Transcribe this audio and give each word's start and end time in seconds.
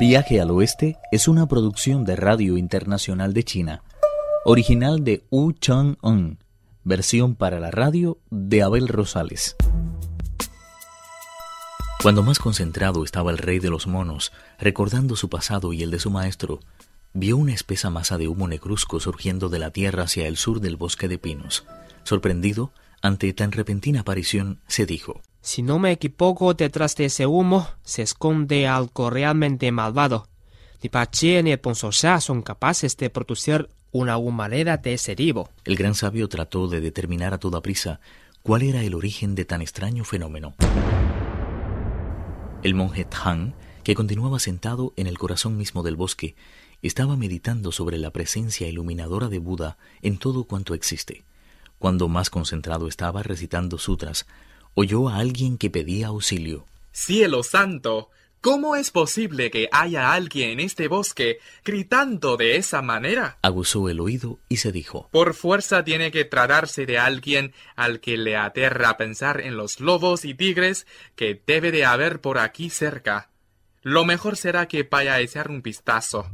Viaje 0.00 0.40
al 0.40 0.50
Oeste 0.50 0.96
es 1.12 1.28
una 1.28 1.46
producción 1.46 2.06
de 2.06 2.16
Radio 2.16 2.56
Internacional 2.56 3.34
de 3.34 3.44
China, 3.44 3.82
original 4.46 5.04
de 5.04 5.26
Wu 5.30 5.52
Chang-un, 5.52 6.38
versión 6.84 7.34
para 7.34 7.60
la 7.60 7.70
radio 7.70 8.16
de 8.30 8.62
Abel 8.62 8.88
Rosales. 8.88 9.56
Cuando 12.00 12.22
más 12.22 12.38
concentrado 12.38 13.04
estaba 13.04 13.30
el 13.30 13.36
rey 13.36 13.58
de 13.58 13.68
los 13.68 13.86
monos, 13.86 14.32
recordando 14.58 15.16
su 15.16 15.28
pasado 15.28 15.74
y 15.74 15.82
el 15.82 15.90
de 15.90 15.98
su 15.98 16.10
maestro, 16.10 16.60
vio 17.12 17.36
una 17.36 17.52
espesa 17.52 17.90
masa 17.90 18.16
de 18.16 18.26
humo 18.26 18.48
negruzco 18.48 19.00
surgiendo 19.00 19.50
de 19.50 19.58
la 19.58 19.70
tierra 19.70 20.04
hacia 20.04 20.26
el 20.28 20.38
sur 20.38 20.62
del 20.62 20.78
bosque 20.78 21.08
de 21.08 21.18
pinos. 21.18 21.66
Sorprendido, 22.04 22.72
ante 23.02 23.32
tan 23.32 23.52
repentina 23.52 24.00
aparición, 24.00 24.60
se 24.66 24.86
dijo 24.86 25.22
Si 25.40 25.62
no 25.62 25.78
me 25.78 25.92
equivoco, 25.92 26.54
detrás 26.54 26.96
de 26.96 27.06
ese 27.06 27.26
humo 27.26 27.68
se 27.82 28.02
esconde 28.02 28.68
algo 28.68 29.10
realmente 29.10 29.70
malvado. 29.72 30.28
Ni 30.82 30.88
Pachi 30.88 31.42
ni 31.42 31.52
el 31.52 31.60
son 32.20 32.42
capaces 32.42 32.96
de 32.96 33.10
producir 33.10 33.68
una 33.92 34.16
humareda 34.16 34.76
de 34.76 34.94
ese 34.94 35.16
tipo. 35.16 35.50
El 35.64 35.76
gran 35.76 35.94
sabio 35.94 36.28
trató 36.28 36.68
de 36.68 36.80
determinar 36.80 37.34
a 37.34 37.38
toda 37.38 37.60
prisa 37.60 38.00
cuál 38.42 38.62
era 38.62 38.82
el 38.82 38.94
origen 38.94 39.34
de 39.34 39.44
tan 39.44 39.62
extraño 39.62 40.04
fenómeno. 40.04 40.54
El 42.62 42.74
monje 42.74 43.04
Tang, 43.04 43.54
que 43.82 43.94
continuaba 43.94 44.38
sentado 44.38 44.92
en 44.96 45.06
el 45.06 45.18
corazón 45.18 45.56
mismo 45.56 45.82
del 45.82 45.96
bosque, 45.96 46.34
estaba 46.82 47.16
meditando 47.16 47.72
sobre 47.72 47.98
la 47.98 48.10
presencia 48.10 48.68
iluminadora 48.68 49.28
de 49.28 49.38
Buda 49.38 49.76
en 50.02 50.18
todo 50.18 50.44
cuanto 50.44 50.74
existe. 50.74 51.24
Cuando 51.80 52.08
más 52.08 52.28
concentrado 52.28 52.88
estaba 52.88 53.22
recitando 53.22 53.78
sutras, 53.78 54.26
oyó 54.74 55.08
a 55.08 55.16
alguien 55.16 55.56
que 55.56 55.70
pedía 55.70 56.08
auxilio. 56.08 56.66
Cielo 56.92 57.42
santo, 57.42 58.10
¿cómo 58.42 58.76
es 58.76 58.90
posible 58.90 59.50
que 59.50 59.70
haya 59.72 60.12
alguien 60.12 60.50
en 60.50 60.60
este 60.60 60.88
bosque 60.88 61.38
gritando 61.64 62.36
de 62.36 62.56
esa 62.56 62.82
manera? 62.82 63.38
Aguzó 63.40 63.88
el 63.88 64.00
oído 64.00 64.38
y 64.50 64.58
se 64.58 64.72
dijo. 64.72 65.08
Por 65.10 65.32
fuerza 65.32 65.82
tiene 65.82 66.10
que 66.10 66.26
tratarse 66.26 66.84
de 66.84 66.98
alguien 66.98 67.54
al 67.76 68.00
que 68.00 68.18
le 68.18 68.36
aterra 68.36 68.98
pensar 68.98 69.40
en 69.40 69.56
los 69.56 69.80
lobos 69.80 70.26
y 70.26 70.34
tigres 70.34 70.86
que 71.16 71.42
debe 71.46 71.72
de 71.72 71.86
haber 71.86 72.20
por 72.20 72.36
aquí 72.36 72.68
cerca. 72.68 73.30
Lo 73.80 74.04
mejor 74.04 74.36
será 74.36 74.68
que 74.68 74.82
vaya 74.82 75.14
a 75.14 75.20
echar 75.20 75.50
un 75.50 75.62
vistazo. 75.62 76.30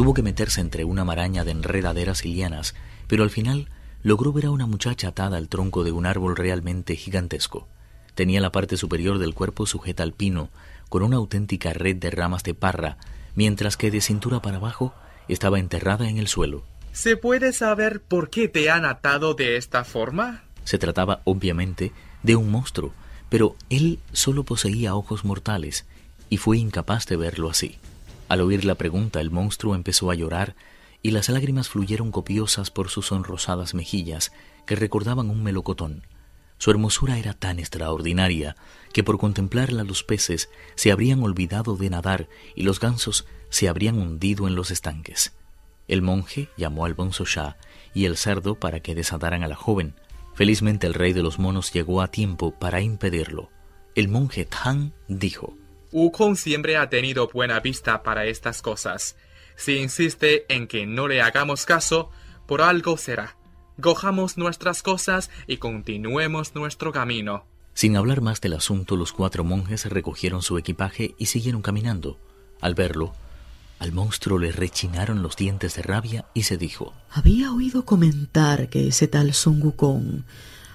Tuvo 0.00 0.14
que 0.14 0.22
meterse 0.22 0.62
entre 0.62 0.84
una 0.84 1.04
maraña 1.04 1.44
de 1.44 1.50
enredaderas 1.50 2.24
y 2.24 2.32
lianas, 2.32 2.74
pero 3.06 3.22
al 3.22 3.28
final 3.28 3.68
logró 4.02 4.32
ver 4.32 4.46
a 4.46 4.50
una 4.50 4.64
muchacha 4.64 5.08
atada 5.08 5.36
al 5.36 5.50
tronco 5.50 5.84
de 5.84 5.92
un 5.92 6.06
árbol 6.06 6.36
realmente 6.36 6.96
gigantesco. 6.96 7.68
Tenía 8.14 8.40
la 8.40 8.50
parte 8.50 8.78
superior 8.78 9.18
del 9.18 9.34
cuerpo 9.34 9.66
sujeta 9.66 10.02
al 10.02 10.14
pino, 10.14 10.48
con 10.88 11.02
una 11.02 11.18
auténtica 11.18 11.74
red 11.74 11.96
de 11.96 12.10
ramas 12.10 12.44
de 12.44 12.54
parra, 12.54 12.96
mientras 13.34 13.76
que 13.76 13.90
de 13.90 14.00
cintura 14.00 14.40
para 14.40 14.56
abajo 14.56 14.94
estaba 15.28 15.58
enterrada 15.58 16.08
en 16.08 16.16
el 16.16 16.28
suelo. 16.28 16.64
¿Se 16.92 17.18
puede 17.18 17.52
saber 17.52 18.00
por 18.00 18.30
qué 18.30 18.48
te 18.48 18.70
han 18.70 18.86
atado 18.86 19.34
de 19.34 19.58
esta 19.58 19.84
forma? 19.84 20.44
Se 20.64 20.78
trataba, 20.78 21.20
obviamente, 21.24 21.92
de 22.22 22.36
un 22.36 22.50
monstruo, 22.50 22.94
pero 23.28 23.54
él 23.68 23.98
solo 24.14 24.44
poseía 24.44 24.94
ojos 24.94 25.26
mortales 25.26 25.84
y 26.30 26.38
fue 26.38 26.56
incapaz 26.56 27.04
de 27.04 27.16
verlo 27.16 27.50
así. 27.50 27.76
Al 28.30 28.42
oír 28.42 28.64
la 28.64 28.76
pregunta, 28.76 29.20
el 29.20 29.32
monstruo 29.32 29.74
empezó 29.74 30.08
a 30.08 30.14
llorar 30.14 30.54
y 31.02 31.10
las 31.10 31.28
lágrimas 31.28 31.68
fluyeron 31.68 32.12
copiosas 32.12 32.70
por 32.70 32.88
sus 32.88 33.06
sonrosadas 33.06 33.74
mejillas 33.74 34.30
que 34.66 34.76
recordaban 34.76 35.30
un 35.30 35.42
melocotón. 35.42 36.06
Su 36.56 36.70
hermosura 36.70 37.18
era 37.18 37.34
tan 37.34 37.58
extraordinaria 37.58 38.54
que 38.92 39.02
por 39.02 39.18
contemplarla 39.18 39.82
los 39.82 40.04
peces 40.04 40.48
se 40.76 40.92
habrían 40.92 41.24
olvidado 41.24 41.76
de 41.76 41.90
nadar 41.90 42.28
y 42.54 42.62
los 42.62 42.78
gansos 42.78 43.26
se 43.48 43.68
habrían 43.68 43.98
hundido 43.98 44.46
en 44.46 44.54
los 44.54 44.70
estanques. 44.70 45.32
El 45.88 46.00
monje 46.00 46.50
llamó 46.56 46.84
al 46.84 46.94
Shah 46.94 47.56
y 47.94 48.04
el 48.04 48.16
cerdo 48.16 48.54
para 48.54 48.78
que 48.78 48.94
desataran 48.94 49.42
a 49.42 49.48
la 49.48 49.56
joven. 49.56 49.96
Felizmente 50.36 50.86
el 50.86 50.94
rey 50.94 51.12
de 51.12 51.24
los 51.24 51.40
monos 51.40 51.72
llegó 51.72 52.00
a 52.00 52.06
tiempo 52.06 52.52
para 52.52 52.80
impedirlo. 52.80 53.50
El 53.96 54.06
monje 54.06 54.44
Tang 54.44 54.92
dijo 55.08 55.56
Wukong 55.92 56.36
siempre 56.36 56.76
ha 56.76 56.88
tenido 56.88 57.28
buena 57.28 57.60
vista 57.60 58.02
para 58.02 58.26
estas 58.26 58.62
cosas. 58.62 59.16
Si 59.56 59.76
insiste 59.76 60.46
en 60.48 60.66
que 60.66 60.86
no 60.86 61.08
le 61.08 61.20
hagamos 61.20 61.66
caso, 61.66 62.10
por 62.46 62.62
algo 62.62 62.96
será. 62.96 63.36
Cojamos 63.80 64.36
nuestras 64.36 64.82
cosas 64.82 65.30
y 65.46 65.56
continuemos 65.56 66.54
nuestro 66.54 66.92
camino. 66.92 67.44
Sin 67.74 67.96
hablar 67.96 68.20
más 68.20 68.40
del 68.40 68.54
asunto, 68.54 68.96
los 68.96 69.12
cuatro 69.12 69.44
monjes 69.44 69.86
recogieron 69.86 70.42
su 70.42 70.58
equipaje 70.58 71.14
y 71.18 71.26
siguieron 71.26 71.62
caminando. 71.62 72.18
Al 72.60 72.74
verlo, 72.74 73.14
al 73.78 73.92
monstruo 73.92 74.38
le 74.38 74.52
rechinaron 74.52 75.22
los 75.22 75.36
dientes 75.36 75.76
de 75.76 75.82
rabia 75.82 76.26
y 76.34 76.42
se 76.42 76.58
dijo: 76.58 76.92
Había 77.10 77.52
oído 77.52 77.84
comentar 77.84 78.68
que 78.68 78.88
ese 78.88 79.08
tal 79.08 79.32
Sun 79.32 79.62
Wukong 79.62 80.24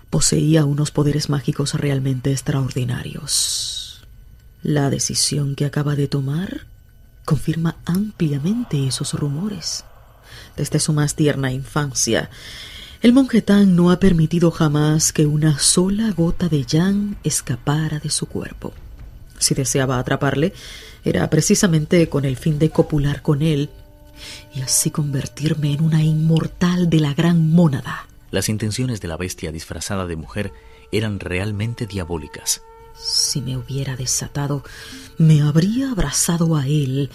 poseía 0.09 0.65
unos 0.65 0.91
poderes 0.91 1.29
mágicos 1.29 1.75
realmente 1.75 2.31
extraordinarios. 2.31 3.84
La 4.67 4.89
decisión 4.89 5.53
que 5.53 5.65
acaba 5.65 5.95
de 5.95 6.07
tomar 6.07 6.65
confirma 7.23 7.75
ampliamente 7.85 8.87
esos 8.87 9.13
rumores. 9.13 9.85
Desde 10.57 10.79
su 10.79 10.91
más 10.91 11.13
tierna 11.13 11.51
infancia, 11.51 12.31
el 13.03 13.13
monje 13.13 13.43
Tang 13.43 13.75
no 13.75 13.91
ha 13.91 13.99
permitido 13.99 14.49
jamás 14.49 15.13
que 15.13 15.27
una 15.27 15.59
sola 15.59 16.09
gota 16.17 16.49
de 16.49 16.63
yang 16.65 17.15
escapara 17.23 17.99
de 17.99 18.09
su 18.09 18.25
cuerpo. 18.25 18.73
Si 19.37 19.53
deseaba 19.53 19.99
atraparle, 19.99 20.51
era 21.03 21.29
precisamente 21.29 22.09
con 22.09 22.25
el 22.25 22.35
fin 22.35 22.57
de 22.57 22.71
copular 22.71 23.21
con 23.21 23.43
él 23.43 23.69
y 24.55 24.61
así 24.61 24.89
convertirme 24.89 25.73
en 25.73 25.83
una 25.83 26.01
inmortal 26.01 26.89
de 26.89 27.01
la 27.01 27.13
gran 27.13 27.51
mónada. 27.51 28.07
Las 28.31 28.49
intenciones 28.49 28.99
de 28.99 29.09
la 29.09 29.17
bestia 29.17 29.51
disfrazada 29.51 30.07
de 30.07 30.15
mujer 30.15 30.51
eran 30.91 31.19
realmente 31.19 31.85
diabólicas. 31.85 32.63
Si 32.97 33.41
me 33.41 33.57
hubiera 33.57 33.95
desatado, 33.95 34.63
me 35.17 35.41
habría 35.41 35.91
abrazado 35.91 36.55
a 36.55 36.65
él 36.65 37.09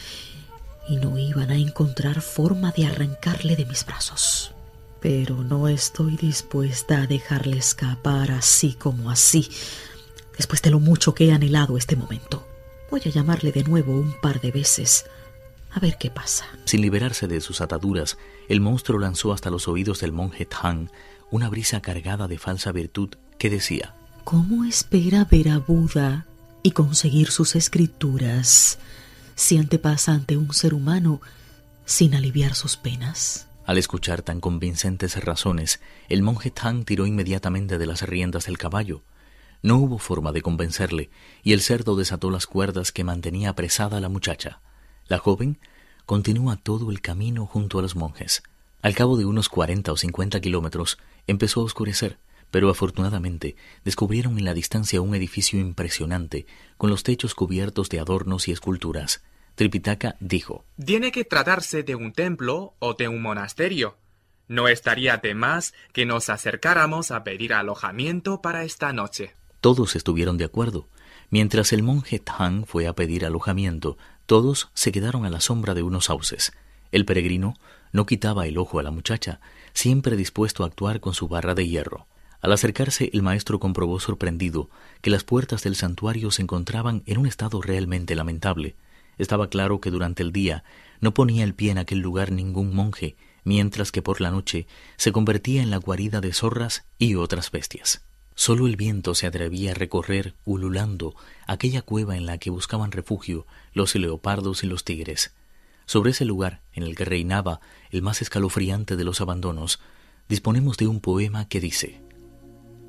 y 0.89 0.97
no 0.97 1.19
iban 1.19 1.51
a 1.51 1.57
encontrar 1.57 2.21
forma 2.21 2.73
de 2.73 2.87
arrancarle 2.87 3.57
de 3.57 3.65
mis 3.65 3.87
brazos. 3.87 4.53
Pero 5.01 5.43
no 5.43 5.69
estoy 5.69 6.17
dispuesta 6.17 7.03
a 7.03 7.07
dejarle 7.07 7.57
escapar 7.57 8.31
así 8.31 8.75
como 8.75 9.11
así, 9.11 9.49
después 10.37 10.61
de 10.63 10.71
lo 10.71 10.81
mucho 10.81 11.15
que 11.15 11.29
he 11.29 11.33
anhelado 11.33 11.79
este 11.79 11.97
momento. 11.97 12.47
Voy 12.91 13.01
a 13.05 13.09
llamarle 13.09 13.53
de 13.53 13.65
nuevo 13.65 13.93
un 13.93 14.13
par 14.21 14.41
de 14.41 14.51
veces, 14.51 15.07
a 15.71 15.81
ver 15.81 15.97
qué 15.99 16.11
pasa. 16.11 16.47
Sin 16.65 16.83
liberarse 16.83 17.29
de 17.29 17.41
sus 17.41 17.61
ataduras, 17.61 18.19
el 18.49 18.61
monstruo 18.61 18.99
lanzó 18.99 19.33
hasta 19.33 19.49
los 19.49 19.69
oídos 19.69 20.01
del 20.01 20.13
monje 20.13 20.45
Tang 20.45 20.91
una 21.31 21.49
brisa 21.49 21.81
cargada 21.81 22.27
de 22.27 22.39
falsa 22.39 22.73
virtud 22.73 23.11
que 23.39 23.49
decía 23.49 23.95
¿Cómo 24.31 24.65
espera 24.65 25.25
ver 25.29 25.49
a 25.49 25.59
Buda 25.59 26.25
y 26.63 26.71
conseguir 26.71 27.33
sus 27.33 27.57
escrituras 27.57 28.79
si 29.35 29.59
antepasa 29.59 30.13
ante 30.13 30.37
un 30.37 30.55
ser 30.55 30.73
humano 30.73 31.21
sin 31.85 32.15
aliviar 32.15 32.55
sus 32.55 32.77
penas? 32.77 33.49
Al 33.67 33.77
escuchar 33.77 34.23
tan 34.23 34.39
convincentes 34.39 35.17
razones, 35.25 35.81
el 36.09 36.23
monje 36.23 36.53
Tang 36.53 36.85
tiró 36.85 37.07
inmediatamente 37.07 37.77
de 37.77 37.87
las 37.87 38.03
riendas 38.03 38.47
del 38.47 38.57
caballo. 38.57 39.03
No 39.63 39.79
hubo 39.79 39.99
forma 39.99 40.31
de 40.31 40.43
convencerle, 40.43 41.11
y 41.43 41.53
el 41.53 41.61
cerdo 41.61 41.97
desató 41.97 42.31
las 42.31 42.47
cuerdas 42.47 42.93
que 42.93 43.03
mantenía 43.03 43.51
apresada 43.51 43.97
a 43.97 44.01
la 44.01 44.09
muchacha. 44.09 44.61
La 45.09 45.19
joven 45.19 45.59
continúa 46.07 46.55
todo 46.55 46.93
el 46.93 47.01
camino 47.01 47.47
junto 47.47 47.81
a 47.81 47.83
los 47.83 47.97
monjes. 47.97 48.45
Al 48.81 48.95
cabo 48.95 49.17
de 49.17 49.25
unos 49.25 49.49
cuarenta 49.49 49.91
o 49.91 49.97
cincuenta 49.97 50.41
kilómetros 50.41 50.99
empezó 51.27 51.63
a 51.63 51.65
oscurecer 51.65 52.21
pero 52.51 52.71
afortunadamente 52.71 53.57
descubrieron 53.85 54.39
en 54.39 54.45
la 54.45 54.55
distancia 54.55 55.01
un 55.01 55.15
edificio 55.15 55.59
impresionante, 55.61 56.47
con 56.77 56.91
los 56.91 57.03
techos 57.03 57.35
cubiertos 57.35 57.89
de 57.89 58.01
adornos 58.01 58.49
y 58.49 58.53
esculturas. 58.53 59.23
Tripitaka 59.55 60.17
dijo 60.21 60.65
Tiene 60.83 61.13
que 61.13 61.25
tratarse 61.25 61.83
de 61.83 61.95
un 61.95 62.13
templo 62.13 62.75
o 62.79 62.95
de 62.95 63.09
un 63.09 63.23
monasterio. 63.23 63.97
No 64.49 64.69
estaría 64.69 65.17
de 65.19 65.35
más 65.35 65.75
que 65.93 66.07
nos 66.07 66.29
acercáramos 66.29 67.11
a 67.11 67.23
pedir 67.23 67.55
alojamiento 67.55 68.41
para 68.43 68.65
esta 68.65 68.93
noche. 68.93 69.35
Todos 69.61 69.95
estuvieron 69.95 70.39
de 70.39 70.45
acuerdo. 70.45 70.89
Mientras 71.29 71.73
el 71.73 71.83
monje 71.83 72.19
Tang 72.19 72.65
fue 72.67 72.89
a 72.89 72.95
pedir 72.95 73.25
alojamiento, 73.25 73.97
todos 74.27 74.71
se 74.75 74.91
quedaron 74.91 75.25
a 75.25 75.31
la 75.31 75.41
sombra 75.41 75.75
de 75.75 75.83
unos 75.83 76.07
sauces. 76.07 76.53
El 76.91 77.05
peregrino 77.05 77.55
no 77.93 78.07
quitaba 78.07 78.47
el 78.47 78.59
ojo 78.59 78.79
a 78.79 78.83
la 78.83 78.91
muchacha, 78.91 79.41
siempre 79.73 80.17
dispuesto 80.17 80.65
a 80.65 80.67
actuar 80.67 81.01
con 81.01 81.15
su 81.15 81.29
barra 81.29 81.55
de 81.55 81.69
hierro. 81.69 82.07
Al 82.41 82.53
acercarse, 82.53 83.11
el 83.13 83.23
maestro 83.23 83.61
comprobó 83.61 84.01
sorprendido 84.01 84.71
que 85.03 85.11
las 85.11 85.25
puertas 85.25 85.63
del 85.63 85.77
santuario 85.77 86.31
se 86.31 86.43
encontraban 86.43 87.03
en 87.07 87.19
un 87.19 87.27
estado 87.27 87.61
realmente 87.61 88.15
lamentable. 88.15 88.77
Estaba 89.19 89.51
claro 89.51 89.81
que 89.81 89.91
durante 89.91 90.23
el 90.23 90.33
día 90.33 90.65
no 91.01 91.13
ponía 91.13 91.45
el 91.45 91.55
pie 91.55 91.71
en 91.71 91.79
aquel 91.79 91.99
lugar 91.99 92.33
ningún 92.33 92.75
monje, 92.75 93.17
mientras 93.45 93.93
que 93.93 94.01
por 94.01 94.23
la 94.23 94.31
noche 94.31 94.67
se 94.97 95.13
convertía 95.13 95.63
en 95.63 95.71
la 95.71 95.77
guarida 95.77 96.23
de 96.23 96.33
zorras 96.33 96.85
y 96.99 97.15
otras 97.15 97.51
bestias. 97.51 98.03
Solo 98.35 98.67
el 98.67 98.77
viento 98.77 99.15
se 99.15 99.27
atrevía 99.27 99.73
a 99.73 99.75
recorrer, 99.75 100.35
ululando, 100.47 101.15
aquella 101.47 101.83
cueva 101.83 102.17
en 102.17 102.25
la 102.25 102.39
que 102.39 102.49
buscaban 102.49 102.91
refugio 102.91 103.47
los 103.75 103.95
leopardos 103.95 104.65
y 104.65 104.67
los 104.67 104.85
tigres. 104.85 105.35
Sobre 105.85 106.13
ese 106.13 106.25
lugar, 106.25 106.63
en 106.73 106.85
el 106.85 106.97
que 106.97 107.05
reinaba 107.05 107.61
el 107.91 108.01
más 108.01 108.23
escalofriante 108.23 108.97
de 108.97 109.05
los 109.05 109.21
abandonos, 109.21 109.81
disponemos 110.29 110.79
de 110.79 110.87
un 110.87 111.01
poema 111.01 111.49
que 111.49 111.61
dice 111.61 112.01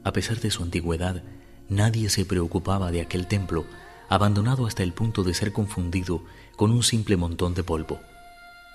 A 0.04 0.14
pesar 0.14 0.40
de 0.40 0.52
su 0.52 0.64
antigüedad, 0.64 1.24
nadie 1.70 2.10
se 2.10 2.26
preocupaba 2.26 2.92
de 2.92 3.02
aquel 3.02 3.28
templo, 3.28 3.66
abandonado 4.10 4.66
hasta 4.66 4.84
el 4.84 4.94
punto 4.94 5.24
de 5.24 5.34
ser 5.34 5.54
confundido 5.54 6.24
con 6.56 6.72
un 6.72 6.84
simple 6.84 7.18
montón 7.18 7.54
de 7.54 7.64
polvo. 7.64 8.00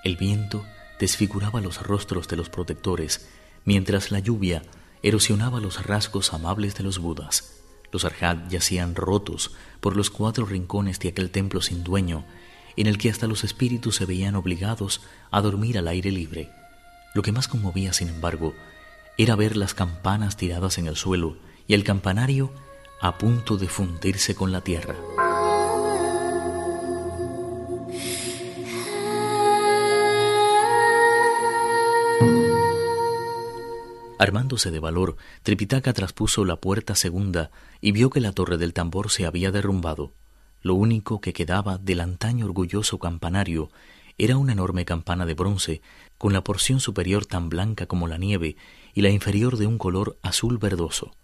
El 0.04 0.16
viento 0.16 0.64
desfiguraba 0.98 1.60
los 1.60 1.82
rostros 1.82 2.28
de 2.28 2.36
los 2.36 2.48
protectores, 2.48 3.28
mientras 3.64 4.10
la 4.10 4.20
lluvia 4.20 4.62
erosionaba 5.02 5.60
los 5.60 5.84
rasgos 5.84 6.32
amables 6.32 6.74
de 6.74 6.84
los 6.84 6.98
budas. 6.98 7.52
Los 7.92 8.04
arhat 8.04 8.48
yacían 8.48 8.94
rotos 8.94 9.52
por 9.80 9.96
los 9.96 10.10
cuatro 10.10 10.46
rincones 10.46 10.98
de 11.00 11.08
aquel 11.08 11.30
templo 11.30 11.60
sin 11.60 11.84
dueño, 11.84 12.24
en 12.76 12.86
el 12.86 12.98
que 12.98 13.10
hasta 13.10 13.26
los 13.26 13.44
espíritus 13.44 13.96
se 13.96 14.06
veían 14.06 14.36
obligados 14.36 15.02
a 15.30 15.40
dormir 15.40 15.78
al 15.78 15.88
aire 15.88 16.10
libre. 16.10 16.50
Lo 17.14 17.22
que 17.22 17.32
más 17.32 17.48
conmovía, 17.48 17.92
sin 17.92 18.08
embargo, 18.08 18.54
era 19.18 19.36
ver 19.36 19.56
las 19.56 19.74
campanas 19.74 20.36
tiradas 20.36 20.78
en 20.78 20.86
el 20.86 20.96
suelo 20.96 21.36
y 21.66 21.74
el 21.74 21.84
campanario 21.84 22.52
a 23.00 23.18
punto 23.18 23.56
de 23.56 23.68
fundirse 23.68 24.34
con 24.34 24.52
la 24.52 24.60
tierra. 24.60 24.94
Armándose 34.18 34.70
de 34.70 34.80
valor, 34.80 35.16
Tripitaka 35.42 35.92
traspuso 35.92 36.44
la 36.44 36.56
puerta 36.56 36.94
segunda 36.94 37.50
y 37.80 37.92
vio 37.92 38.08
que 38.08 38.20
la 38.20 38.32
torre 38.32 38.56
del 38.56 38.72
tambor 38.72 39.10
se 39.10 39.26
había 39.26 39.50
derrumbado. 39.50 40.12
Lo 40.62 40.74
único 40.74 41.20
que 41.20 41.34
quedaba 41.34 41.78
del 41.78 42.00
antaño 42.00 42.46
orgulloso 42.46 42.98
campanario 42.98 43.70
era 44.18 44.36
una 44.36 44.52
enorme 44.52 44.84
campana 44.84 45.26
de 45.26 45.34
bronce, 45.34 45.82
con 46.18 46.32
la 46.32 46.42
porción 46.42 46.80
superior 46.80 47.26
tan 47.26 47.48
blanca 47.48 47.86
como 47.86 48.08
la 48.08 48.18
nieve 48.18 48.56
y 48.94 49.02
la 49.02 49.10
inferior 49.10 49.58
de 49.58 49.66
un 49.66 49.78
color 49.78 50.18
azul 50.22 50.58
verdoso. 50.58 51.14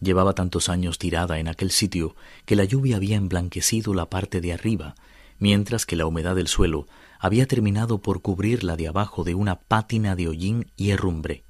Llevaba 0.00 0.34
tantos 0.34 0.68
años 0.68 0.98
tirada 0.98 1.38
en 1.38 1.48
aquel 1.48 1.70
sitio 1.70 2.16
que 2.44 2.56
la 2.56 2.64
lluvia 2.64 2.96
había 2.96 3.16
emblanquecido 3.16 3.94
la 3.94 4.06
parte 4.06 4.40
de 4.40 4.52
arriba, 4.52 4.94
mientras 5.38 5.86
que 5.86 5.96
la 5.96 6.06
humedad 6.06 6.34
del 6.34 6.48
suelo 6.48 6.88
había 7.18 7.46
terminado 7.46 7.98
por 7.98 8.22
cubrirla 8.22 8.76
de 8.76 8.88
abajo 8.88 9.24
de 9.24 9.34
una 9.34 9.60
pátina 9.60 10.16
de 10.16 10.28
hollín 10.28 10.72
y 10.76 10.90
herrumbre. 10.90 11.44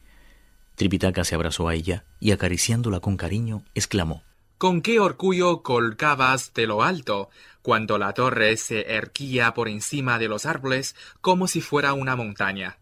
Tripitaka 0.75 1.25
se 1.25 1.35
abrazó 1.35 1.69
a 1.69 1.75
ella 1.75 2.05
y 2.19 2.32
acariciándola 2.32 3.00
con 3.00 3.17
cariño, 3.17 3.62
exclamó 3.75 4.23
¿Con 4.62 4.81
qué 4.81 5.00
orgullo 5.00 5.64
colgabas 5.64 6.55
de 6.55 6.69
lo 6.69 6.85
alto, 6.85 7.31
cuando 7.62 7.99
la 7.99 8.12
torre 8.12 8.56
se 8.56 8.94
erguía 8.94 9.55
por 9.55 9.69
encima 9.69 10.20
de 10.20 10.29
los 10.29 10.47
árboles 10.47 10.94
como 11.20 11.49
si 11.49 11.61
fuera 11.61 11.94
una 11.94 12.14
montaña? 12.14 12.79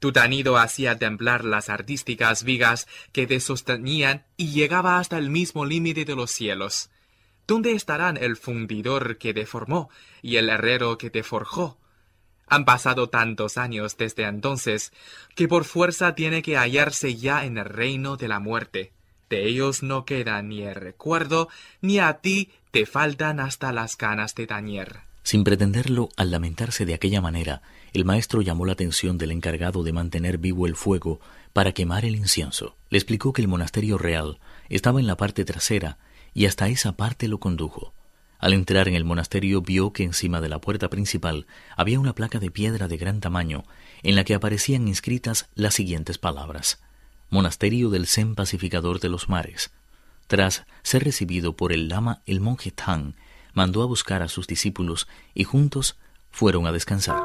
Tu 0.00 0.12
tanido 0.12 0.58
hacía 0.58 0.98
temblar 0.98 1.46
las 1.46 1.70
artísticas 1.70 2.44
vigas 2.44 2.88
que 3.12 3.26
te 3.26 3.40
sostenían 3.40 4.26
y 4.36 4.48
llegaba 4.48 4.98
hasta 4.98 5.16
el 5.16 5.30
mismo 5.30 5.64
límite 5.64 6.04
de 6.04 6.14
los 6.14 6.30
cielos. 6.30 6.90
¿Dónde 7.46 7.72
estarán 7.72 8.18
el 8.18 8.36
fundidor 8.36 9.16
que 9.16 9.32
te 9.32 9.46
formó 9.46 9.88
y 10.20 10.36
el 10.36 10.50
herrero 10.50 10.98
que 10.98 11.08
te 11.08 11.22
forjó? 11.22 11.78
Han 12.48 12.66
pasado 12.66 13.08
tantos 13.08 13.56
años 13.56 13.96
desde 13.96 14.24
entonces 14.24 14.92
que 15.36 15.48
por 15.48 15.64
fuerza 15.64 16.14
tiene 16.14 16.42
que 16.42 16.58
hallarse 16.58 17.16
ya 17.16 17.46
en 17.46 17.56
el 17.56 17.64
reino 17.64 18.18
de 18.18 18.28
la 18.28 18.40
muerte. 18.40 18.92
De 19.32 19.48
ellos 19.48 19.82
no 19.82 20.04
queda 20.04 20.42
ni 20.42 20.60
el 20.60 20.74
recuerdo, 20.74 21.48
ni 21.80 21.98
a 21.98 22.18
ti 22.18 22.50
te 22.70 22.84
faltan 22.84 23.40
hasta 23.40 23.72
las 23.72 23.96
canas 23.96 24.34
de 24.34 24.46
tañer. 24.46 24.98
Sin 25.22 25.42
pretenderlo, 25.42 26.10
al 26.18 26.30
lamentarse 26.30 26.84
de 26.84 26.92
aquella 26.92 27.22
manera, 27.22 27.62
el 27.94 28.04
maestro 28.04 28.42
llamó 28.42 28.66
la 28.66 28.74
atención 28.74 29.16
del 29.16 29.30
encargado 29.30 29.84
de 29.84 29.94
mantener 29.94 30.36
vivo 30.36 30.66
el 30.66 30.76
fuego 30.76 31.18
para 31.54 31.72
quemar 31.72 32.04
el 32.04 32.14
incienso. 32.14 32.76
Le 32.90 32.98
explicó 32.98 33.32
que 33.32 33.40
el 33.40 33.48
monasterio 33.48 33.96
real 33.96 34.38
estaba 34.68 35.00
en 35.00 35.06
la 35.06 35.16
parte 35.16 35.46
trasera 35.46 35.96
y 36.34 36.44
hasta 36.44 36.68
esa 36.68 36.92
parte 36.92 37.26
lo 37.26 37.40
condujo. 37.40 37.94
Al 38.38 38.52
entrar 38.52 38.86
en 38.86 38.96
el 38.96 39.04
monasterio 39.04 39.62
vio 39.62 39.94
que 39.94 40.04
encima 40.04 40.42
de 40.42 40.50
la 40.50 40.60
puerta 40.60 40.90
principal 40.90 41.46
había 41.74 41.98
una 41.98 42.14
placa 42.14 42.38
de 42.38 42.50
piedra 42.50 42.86
de 42.86 42.98
gran 42.98 43.20
tamaño 43.20 43.64
en 44.02 44.14
la 44.14 44.24
que 44.24 44.34
aparecían 44.34 44.88
inscritas 44.88 45.48
las 45.54 45.72
siguientes 45.72 46.18
palabras 46.18 46.82
Monasterio 47.32 47.88
del 47.88 48.06
Zen 48.06 48.34
Pacificador 48.34 49.00
de 49.00 49.08
los 49.08 49.30
Mares. 49.30 49.72
Tras 50.26 50.66
ser 50.82 51.02
recibido 51.02 51.56
por 51.56 51.72
el 51.72 51.88
lama, 51.88 52.20
el 52.26 52.40
monje 52.40 52.70
Tang 52.72 53.14
mandó 53.54 53.82
a 53.82 53.86
buscar 53.86 54.20
a 54.20 54.28
sus 54.28 54.46
discípulos 54.46 55.08
y 55.32 55.44
juntos 55.44 55.96
fueron 56.30 56.66
a 56.66 56.72
descansar. 56.72 57.22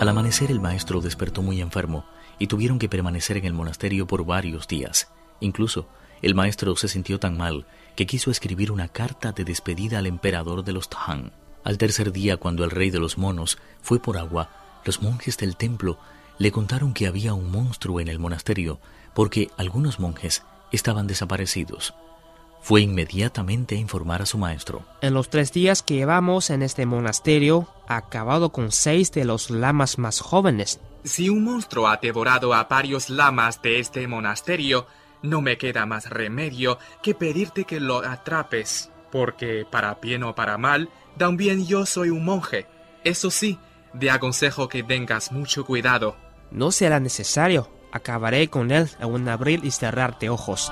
Al 0.00 0.08
amanecer 0.08 0.50
el 0.50 0.58
maestro 0.58 1.00
despertó 1.00 1.42
muy 1.42 1.60
enfermo 1.60 2.04
y 2.40 2.48
tuvieron 2.48 2.80
que 2.80 2.88
permanecer 2.88 3.36
en 3.36 3.44
el 3.44 3.52
monasterio 3.52 4.08
por 4.08 4.26
varios 4.26 4.66
días. 4.66 5.12
Incluso 5.38 5.88
el 6.24 6.34
maestro 6.34 6.74
se 6.76 6.88
sintió 6.88 7.18
tan 7.18 7.36
mal 7.36 7.66
que 7.96 8.06
quiso 8.06 8.30
escribir 8.30 8.72
una 8.72 8.88
carta 8.88 9.32
de 9.32 9.44
despedida 9.44 9.98
al 9.98 10.06
emperador 10.06 10.64
de 10.64 10.72
los 10.72 10.88
Tang. 10.88 11.30
Al 11.62 11.78
tercer 11.78 12.12
día, 12.12 12.36
cuando 12.36 12.64
el 12.64 12.70
rey 12.70 12.90
de 12.90 12.98
los 12.98 13.18
monos 13.18 13.58
fue 13.82 14.00
por 14.00 14.16
agua, 14.16 14.50
los 14.84 15.02
monjes 15.02 15.36
del 15.36 15.56
templo 15.56 15.98
le 16.38 16.50
contaron 16.50 16.94
que 16.94 17.06
había 17.06 17.34
un 17.34 17.50
monstruo 17.50 18.00
en 18.00 18.08
el 18.08 18.18
monasterio 18.18 18.80
porque 19.14 19.50
algunos 19.56 20.00
monjes 20.00 20.42
estaban 20.72 21.06
desaparecidos 21.06 21.94
fue 22.64 22.80
inmediatamente 22.80 23.74
a 23.74 23.78
informar 23.78 24.22
a 24.22 24.26
su 24.26 24.38
maestro. 24.38 24.86
En 25.02 25.12
los 25.12 25.28
tres 25.28 25.52
días 25.52 25.82
que 25.82 25.96
llevamos 25.96 26.48
en 26.48 26.62
este 26.62 26.86
monasterio, 26.86 27.68
ha 27.86 27.98
acabado 27.98 28.52
con 28.52 28.72
seis 28.72 29.12
de 29.12 29.26
los 29.26 29.50
lamas 29.50 29.98
más 29.98 30.20
jóvenes. 30.20 30.80
Si 31.04 31.28
un 31.28 31.44
monstruo 31.44 31.88
ha 31.88 31.98
devorado 31.98 32.54
a 32.54 32.64
varios 32.64 33.10
lamas 33.10 33.60
de 33.60 33.80
este 33.80 34.08
monasterio, 34.08 34.86
no 35.24 35.40
me 35.40 35.58
queda 35.58 35.86
más 35.86 36.10
remedio 36.10 36.78
que 37.02 37.14
pedirte 37.14 37.64
que 37.64 37.80
lo 37.80 37.98
atrapes, 37.98 38.90
porque 39.10 39.66
para 39.68 39.94
bien 39.94 40.22
o 40.22 40.34
para 40.34 40.58
mal, 40.58 40.90
también 41.16 41.66
yo 41.66 41.86
soy 41.86 42.10
un 42.10 42.24
monje. 42.24 42.66
Eso 43.04 43.30
sí, 43.30 43.58
te 43.98 44.10
aconsejo 44.10 44.68
que 44.68 44.82
tengas 44.82 45.32
mucho 45.32 45.64
cuidado. 45.64 46.16
No 46.50 46.70
será 46.70 47.00
necesario. 47.00 47.70
Acabaré 47.90 48.48
con 48.48 48.70
él 48.70 48.88
en 49.00 49.08
un 49.08 49.28
abrir 49.28 49.64
y 49.64 49.70
cerrar 49.70 50.18
de 50.18 50.28
ojos. 50.28 50.70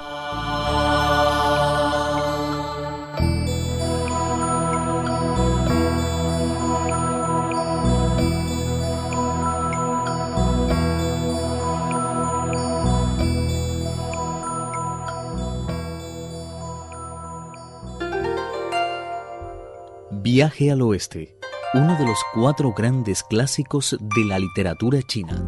Viaje 20.23 20.71
al 20.71 20.83
Oeste, 20.83 21.37
uno 21.75 21.99
de 21.99 22.07
los 22.07 22.17
cuatro 22.33 22.73
grandes 22.73 23.25
clásicos 23.25 23.97
de 24.01 24.25
la 24.25 24.39
literatura 24.39 25.03
china. 25.03 25.45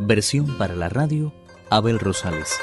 Versión 0.00 0.58
para 0.58 0.76
la 0.76 0.90
radio, 0.90 1.32
Abel 1.70 1.98
Rosales. 1.98 2.58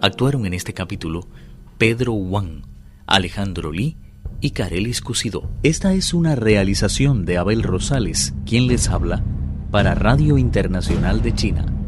Actuaron 0.00 0.46
en 0.46 0.54
este 0.54 0.72
capítulo 0.72 1.26
Pedro 1.76 2.12
Wang, 2.12 2.62
Alejandro 3.04 3.72
Li 3.72 3.96
y 4.40 4.50
Carelis 4.52 5.00
Cusidó. 5.00 5.50
Esta 5.64 5.92
es 5.94 6.14
una 6.14 6.36
realización 6.36 7.24
de 7.24 7.38
Abel 7.38 7.64
Rosales, 7.64 8.32
quien 8.46 8.68
les 8.68 8.88
habla, 8.90 9.24
para 9.72 9.96
Radio 9.96 10.38
Internacional 10.38 11.20
de 11.20 11.34
China. 11.34 11.79